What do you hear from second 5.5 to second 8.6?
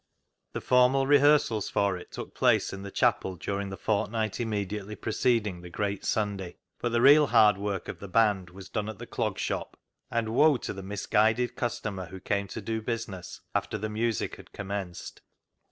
the great Sunday, but the real hard work of the band